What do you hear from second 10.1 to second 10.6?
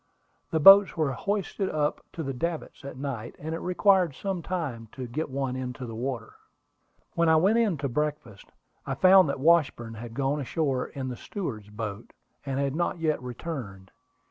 gone